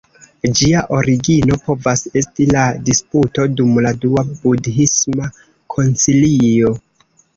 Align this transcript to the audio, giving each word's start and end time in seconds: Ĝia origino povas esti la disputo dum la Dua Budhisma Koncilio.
Ĝia 0.59 0.79
origino 0.99 1.57
povas 1.67 2.01
esti 2.21 2.47
la 2.55 2.63
disputo 2.89 3.45
dum 3.59 3.77
la 3.87 3.91
Dua 4.07 4.25
Budhisma 4.33 5.29
Koncilio. 5.75 6.73